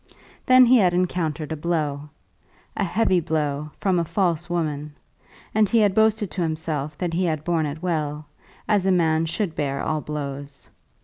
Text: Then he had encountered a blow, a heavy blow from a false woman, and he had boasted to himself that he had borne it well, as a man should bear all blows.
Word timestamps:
Then 0.47 0.65
he 0.65 0.77
had 0.79 0.95
encountered 0.95 1.51
a 1.51 1.55
blow, 1.55 2.09
a 2.75 2.83
heavy 2.83 3.19
blow 3.19 3.69
from 3.77 3.99
a 3.99 4.03
false 4.03 4.49
woman, 4.49 4.95
and 5.53 5.69
he 5.69 5.77
had 5.77 5.93
boasted 5.93 6.31
to 6.31 6.41
himself 6.41 6.97
that 6.97 7.13
he 7.13 7.25
had 7.25 7.43
borne 7.43 7.67
it 7.67 7.83
well, 7.83 8.25
as 8.67 8.87
a 8.87 8.91
man 8.91 9.27
should 9.27 9.53
bear 9.53 9.79
all 9.83 10.01
blows. 10.01 10.71